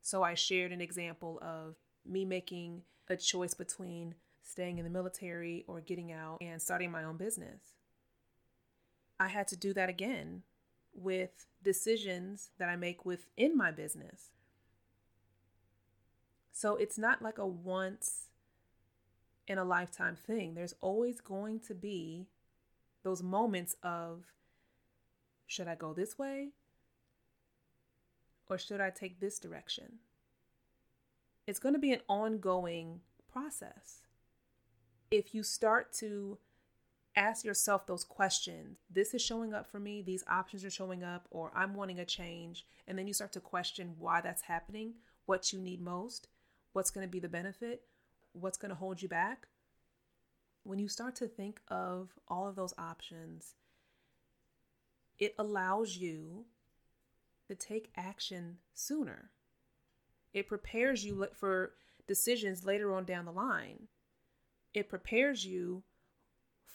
So 0.00 0.22
I 0.22 0.34
shared 0.34 0.70
an 0.70 0.80
example 0.80 1.40
of 1.42 1.74
me 2.06 2.24
making 2.24 2.82
a 3.08 3.16
choice 3.16 3.52
between 3.52 4.14
staying 4.42 4.78
in 4.78 4.84
the 4.84 4.90
military 4.90 5.64
or 5.66 5.80
getting 5.80 6.12
out 6.12 6.38
and 6.40 6.62
starting 6.62 6.92
my 6.92 7.02
own 7.02 7.16
business. 7.16 7.74
I 9.18 9.28
had 9.28 9.48
to 9.48 9.56
do 9.56 9.74
that 9.74 9.88
again 9.88 10.42
with 10.94 11.46
decisions 11.62 12.50
that 12.58 12.68
I 12.68 12.76
make 12.76 13.04
within 13.04 13.56
my 13.56 13.72
business. 13.72 14.30
So 16.52 16.76
it's 16.76 16.98
not 16.98 17.20
like 17.20 17.38
a 17.38 17.46
once 17.46 18.28
in 19.48 19.58
a 19.58 19.64
lifetime 19.64 20.16
thing. 20.16 20.54
There's 20.54 20.74
always 20.80 21.20
going 21.20 21.60
to 21.66 21.74
be 21.74 22.28
those 23.02 23.22
moments 23.24 23.74
of 23.82 24.24
should 25.52 25.68
I 25.68 25.74
go 25.74 25.92
this 25.92 26.18
way 26.18 26.48
or 28.48 28.56
should 28.56 28.80
I 28.80 28.90
take 28.90 29.20
this 29.20 29.38
direction? 29.38 29.98
It's 31.46 31.58
going 31.58 31.74
to 31.74 31.78
be 31.78 31.92
an 31.92 32.00
ongoing 32.08 33.00
process. 33.30 34.06
If 35.10 35.34
you 35.34 35.42
start 35.42 35.92
to 35.94 36.38
ask 37.14 37.44
yourself 37.44 37.86
those 37.86 38.04
questions. 38.04 38.78
This 38.90 39.12
is 39.12 39.20
showing 39.20 39.52
up 39.52 39.70
for 39.70 39.78
me, 39.78 40.00
these 40.00 40.24
options 40.28 40.64
are 40.64 40.70
showing 40.70 41.04
up, 41.04 41.26
or 41.30 41.52
I'm 41.54 41.74
wanting 41.74 41.98
a 41.98 42.06
change. 42.06 42.64
And 42.88 42.98
then 42.98 43.06
you 43.06 43.12
start 43.12 43.32
to 43.34 43.40
question 43.40 43.96
why 43.98 44.22
that's 44.22 44.40
happening, 44.40 44.94
what 45.26 45.52
you 45.52 45.60
need 45.60 45.82
most, 45.82 46.28
what's 46.72 46.90
going 46.90 47.06
to 47.06 47.10
be 47.10 47.20
the 47.20 47.28
benefit, 47.28 47.82
what's 48.32 48.56
going 48.56 48.70
to 48.70 48.74
hold 48.74 49.02
you 49.02 49.08
back. 49.08 49.46
When 50.64 50.78
you 50.78 50.88
start 50.88 51.14
to 51.16 51.26
think 51.26 51.60
of 51.68 52.14
all 52.28 52.48
of 52.48 52.56
those 52.56 52.72
options, 52.78 53.56
it 55.18 55.34
allows 55.38 55.96
you 55.96 56.44
to 57.48 57.54
take 57.54 57.92
action 57.96 58.58
sooner. 58.74 59.30
It 60.32 60.48
prepares 60.48 61.04
you 61.04 61.26
for 61.34 61.72
decisions 62.06 62.64
later 62.64 62.94
on 62.94 63.04
down 63.04 63.24
the 63.24 63.32
line. 63.32 63.88
It 64.74 64.88
prepares 64.88 65.44
you 65.44 65.82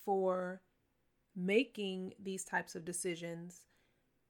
for 0.05 0.61
making 1.35 2.13
these 2.21 2.43
types 2.43 2.75
of 2.75 2.85
decisions 2.85 3.65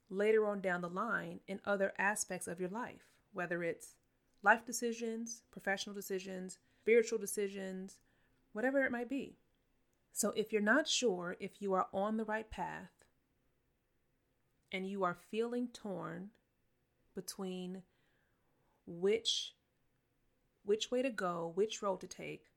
later 0.10 0.46
on 0.46 0.62
down 0.62 0.82
the 0.82 0.90
line 0.90 1.40
in 1.48 1.60
other 1.66 1.94
aspects 1.98 2.48
of 2.48 2.60
your 2.60 2.70
life, 2.70 3.08
whether 3.34 3.64
it's 3.64 3.96
life 4.44 4.66
decisions, 4.66 5.44
professional 5.52 5.96
decisions, 5.96 6.58
spiritual 6.82 7.20
decisions, 7.20 8.00
whatever 8.54 8.84
it 8.84 8.92
might 8.92 9.10
be. 9.10 9.38
So, 10.14 10.34
if 10.36 10.52
you're 10.52 10.62
not 10.62 10.88
sure 10.88 11.36
if 11.40 11.62
you 11.62 11.74
are 11.74 11.88
on 11.94 12.18
the 12.18 12.26
right 12.26 12.50
path 12.50 12.97
and 14.72 14.88
you 14.88 15.04
are 15.04 15.18
feeling 15.30 15.70
torn 15.74 16.30
between 17.16 17.84
which 18.86 19.54
which 20.64 20.92
way 20.92 21.02
to 21.02 21.10
go, 21.10 21.54
which 21.56 21.82
road 21.82 22.02
to 22.02 22.08
take, 22.08 22.48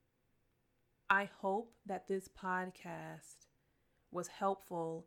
I 1.09 1.29
hope 1.39 1.71
that 1.85 2.09
this 2.09 2.27
podcast 2.27 3.47
was 4.11 4.27
helpful 4.27 5.05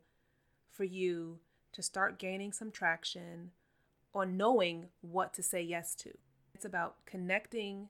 for 0.71 0.83
you 0.83 1.39
to 1.71 1.83
start 1.83 2.17
gaining 2.17 2.51
some 2.51 2.71
traction 2.71 3.51
on 4.13 4.37
knowing 4.37 4.87
what 5.01 5.35
to 5.35 5.43
say 5.43 5.61
yes 5.61 5.93
to. 5.95 6.09
It's 6.55 6.65
about 6.65 7.05
connecting 7.05 7.89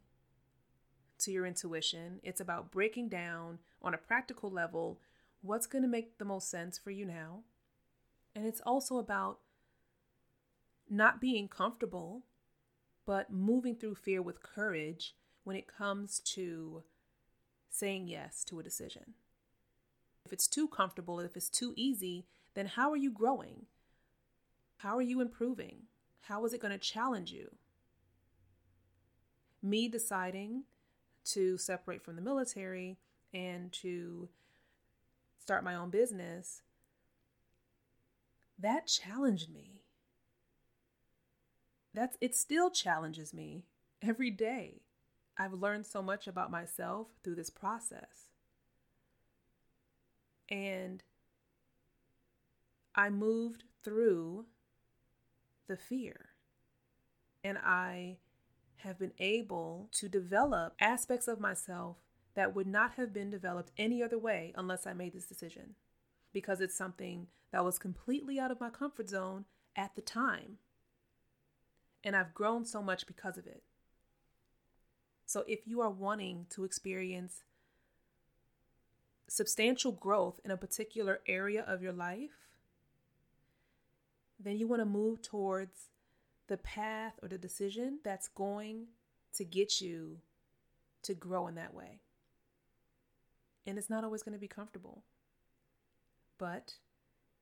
to 1.20 1.32
your 1.32 1.46
intuition, 1.46 2.20
it's 2.24 2.42
about 2.42 2.72
breaking 2.72 3.08
down 3.08 3.60
on 3.82 3.94
a 3.94 3.98
practical 3.98 4.50
level 4.50 5.00
what's 5.42 5.68
going 5.68 5.84
to 5.84 5.88
make 5.88 6.18
the 6.18 6.26
most 6.26 6.50
sense 6.50 6.78
for 6.78 6.92
you 6.92 7.06
now. 7.06 7.44
And 8.36 8.46
it's 8.46 8.62
also 8.66 8.98
about 8.98 9.40
not 10.90 11.22
being 11.22 11.48
comfortable, 11.48 12.24
but 13.06 13.32
moving 13.32 13.76
through 13.76 13.96
fear 13.96 14.22
with 14.22 14.44
courage 14.44 15.16
when 15.46 15.56
it 15.56 15.68
comes 15.68 16.20
to 16.20 16.84
saying 17.70 18.08
yes 18.08 18.44
to 18.46 18.60
a 18.60 18.64
decision. 18.64 19.14
If 20.26 20.34
it's 20.34 20.48
too 20.48 20.68
comfortable, 20.68 21.20
if 21.20 21.38
it's 21.38 21.50
too 21.50 21.74
easy, 21.78 22.26
then 22.56 22.66
how 22.66 22.92
are 22.92 22.98
you 22.98 23.12
growing? 23.12 23.68
How 24.78 24.98
are 24.98 25.02
you 25.02 25.22
improving? 25.22 25.84
How 26.22 26.44
is 26.46 26.54
it 26.54 26.62
going 26.62 26.74
to 26.74 26.78
challenge 26.78 27.32
you? 27.32 27.56
Me 29.62 29.88
deciding 29.88 30.64
to 31.26 31.58
separate 31.58 32.04
from 32.04 32.16
the 32.16 32.22
military 32.22 32.98
and 33.34 33.72
to 33.74 34.30
start 35.40 35.64
my 35.64 35.76
own 35.76 35.90
business, 35.90 36.62
that 38.60 38.88
challenged 38.88 39.54
me. 39.54 39.82
That's 41.94 42.18
it 42.20 42.36
still 42.36 42.70
challenges 42.70 43.34
me 43.34 43.64
every 44.02 44.32
day. 44.32 44.82
I've 45.38 45.54
learned 45.54 45.86
so 45.86 46.02
much 46.02 46.28
about 46.28 46.52
myself 46.52 47.08
through 47.24 47.36
this 47.36 47.50
process. 47.50 48.30
And 50.50 51.04
I 52.94 53.10
moved 53.10 53.64
through 53.84 54.46
the 55.68 55.78
fear. 55.78 56.30
And 57.44 57.58
I 57.58 58.18
have 58.78 59.00
been 59.00 59.14
able 59.20 59.90
to 59.94 60.08
develop 60.08 60.76
aspects 60.80 61.28
of 61.28 61.40
myself 61.40 61.98
that 62.36 62.56
would 62.56 62.68
not 62.68 62.94
have 62.96 63.14
been 63.14 63.30
developed 63.30 63.72
any 63.78 64.04
other 64.04 64.18
way 64.18 64.54
unless 64.56 64.86
I 64.86 64.94
made 64.94 65.14
this 65.14 65.26
decision. 65.26 65.76
Because 66.36 66.60
it's 66.62 66.78
something 66.78 67.28
that 67.52 67.64
was 67.64 67.80
completely 67.80 68.40
out 68.40 68.52
of 68.52 68.60
my 68.60 68.70
comfort 68.70 69.10
zone 69.10 69.46
at 69.76 69.96
the 69.96 70.02
time. 70.02 70.58
And 72.04 72.16
I've 72.16 72.34
grown 72.36 72.66
so 72.66 72.84
much 72.84 73.08
because 73.08 73.38
of 73.38 73.48
it. 73.48 73.64
So, 75.26 75.46
if 75.48 75.62
you 75.66 75.82
are 75.82 75.90
wanting 75.90 76.48
to 76.52 76.66
experience 76.66 77.44
substantial 79.28 79.94
growth 79.94 80.40
in 80.46 80.52
a 80.52 80.58
particular 80.58 81.22
area 81.28 81.64
of 81.64 81.82
your 81.82 81.94
life, 81.94 82.50
then 84.40 84.58
you 84.58 84.68
want 84.68 84.82
to 84.82 84.86
move 84.86 85.22
towards 85.22 85.90
the 86.48 86.58
path 86.58 87.14
or 87.24 87.30
the 87.30 87.38
decision 87.38 88.00
that's 88.04 88.28
going 88.28 88.88
to 89.34 89.46
get 89.46 89.82
you 89.82 90.20
to 91.04 91.14
grow 91.14 91.48
in 91.48 91.56
that 91.56 91.74
way. 91.74 92.02
and 93.68 93.78
it's 93.78 93.90
not 93.90 94.04
always 94.04 94.24
going 94.24 94.34
to 94.34 94.40
be 94.40 94.48
comfortable. 94.48 95.04
But 96.38 96.74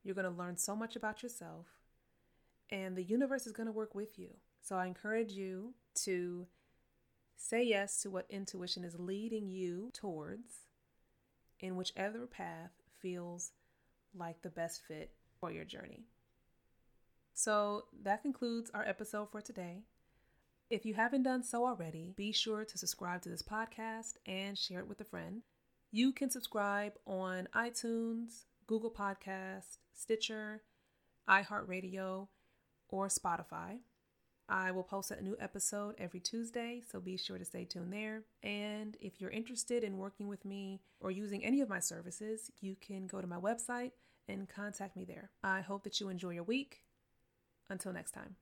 you're 0.04 0.16
going 0.16 0.32
to 0.32 0.38
learn 0.38 0.58
so 0.58 0.76
much 0.76 0.96
about 0.96 1.24
yourself, 1.24 1.68
and 2.70 2.96
the 2.96 3.04
universe 3.04 3.48
is 3.48 3.54
going 3.54 3.68
to 3.68 3.72
work 3.72 3.96
with 3.96 4.20
you. 4.20 4.30
So 4.62 4.76
I 4.76 4.86
encourage 4.86 5.32
you 5.32 5.74
to 6.04 6.48
say 7.36 7.64
yes 7.64 8.02
to 8.02 8.10
what 8.10 8.26
intuition 8.30 8.84
is 8.84 9.00
leading 9.00 9.50
you 9.50 9.92
towards 9.94 10.68
in 11.60 11.76
whichever 11.76 12.26
path 12.28 12.72
feels 13.02 13.52
like 14.16 14.42
the 14.42 14.50
best 14.50 14.82
fit 14.88 15.12
for 15.40 15.52
your 15.52 15.66
journey. 15.66 16.06
So 17.34 17.86
that 18.04 18.22
concludes 18.22 18.70
our 18.74 18.86
episode 18.88 19.32
for 19.32 19.42
today. 19.42 19.84
If 20.70 20.86
you 20.86 20.94
haven't 20.94 21.24
done 21.24 21.44
so 21.44 21.66
already, 21.66 22.14
be 22.16 22.32
sure 22.32 22.64
to 22.64 22.78
subscribe 22.78 23.22
to 23.24 23.30
this 23.30 23.42
podcast 23.42 24.14
and 24.26 24.58
share 24.58 24.80
it 24.80 24.88
with 24.88 25.02
a 25.02 25.06
friend. 25.06 25.42
You 25.92 26.12
can 26.12 26.30
subscribe 26.30 26.94
on 27.06 27.48
iTunes, 27.56 28.46
Google 28.68 28.92
Podcast, 28.92 29.78
Stitcher, 29.94 30.64
iHeartRadio, 31.30 32.28
or 32.90 33.08
Spotify. 33.08 33.80
I 34.50 34.72
will 34.72 34.84
post 34.84 35.12
a 35.12 35.22
new 35.22 35.38
episode 35.40 35.96
every 35.98 36.20
Tuesday, 36.20 36.82
so 36.92 37.00
be 37.00 37.18
sure 37.18 37.38
to 37.38 37.46
stay 37.46 37.66
tuned 37.66 37.94
there. 37.94 38.24
And 38.44 38.98
if 39.00 39.22
you're 39.22 39.30
interested 39.30 39.84
in 39.84 39.98
working 39.98 40.28
with 40.28 40.44
me 40.44 40.82
or 41.00 41.12
using 41.12 41.44
any 41.44 41.62
of 41.62 41.70
my 41.70 41.80
services, 41.80 42.52
you 42.60 42.76
can 42.76 43.08
go 43.08 43.22
to 43.22 43.28
my 43.28 43.38
website 43.38 43.92
and 44.28 44.50
contact 44.50 44.96
me 44.96 45.06
there. 45.06 45.32
I 45.44 45.62
hope 45.62 45.84
that 45.84 46.00
you 46.00 46.10
enjoy 46.10 46.32
your 46.32 46.44
week. 46.44 46.84
Until 47.70 47.94
next 47.94 48.12
time. 48.12 48.36